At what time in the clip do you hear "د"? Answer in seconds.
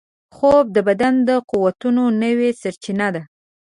0.75-0.77, 1.27-1.29